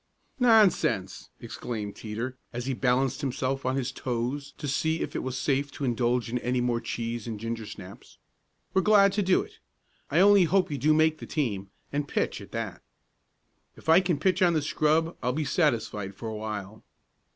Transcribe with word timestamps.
"Nonsense!" 0.39 1.29
exclaimed 1.39 1.95
Teeter, 1.95 2.35
as 2.51 2.65
he 2.65 2.73
balanced 2.73 3.21
himself 3.21 3.67
on 3.67 3.75
his 3.75 3.91
toes 3.91 4.51
to 4.57 4.67
see 4.67 5.01
if 5.01 5.15
it 5.15 5.21
was 5.21 5.37
safe 5.37 5.71
to 5.73 5.85
indulge 5.85 6.27
in 6.27 6.39
any 6.39 6.59
more 6.59 6.81
cheese 6.81 7.27
and 7.27 7.39
ginger 7.39 7.67
snaps. 7.67 8.17
"We're 8.73 8.81
glad 8.81 9.13
to 9.13 9.21
do 9.21 9.43
it. 9.43 9.59
I 10.09 10.19
only 10.19 10.45
hope 10.45 10.71
you 10.71 10.79
do 10.79 10.95
make 10.95 11.19
the 11.19 11.27
team, 11.27 11.69
and 11.93 12.07
pitch, 12.07 12.41
at 12.41 12.51
that." 12.51 12.81
"If 13.75 13.89
I 13.89 13.99
can 13.99 14.17
pitch 14.19 14.41
on 14.41 14.53
the 14.53 14.63
scrub, 14.63 15.15
I'll 15.21 15.33
be 15.33 15.45
satisfied 15.45 16.15
for 16.15 16.27
a 16.29 16.35
while." 16.35 16.83